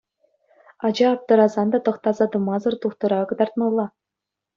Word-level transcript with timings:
Ача 0.85 1.07
аптӑрасан 1.15 1.67
та 1.71 1.79
тӑхтаса 1.85 2.25
тӑмасӑр 2.31 2.73
тухтӑра 2.81 3.19
кӑтартмалла. 3.29 3.85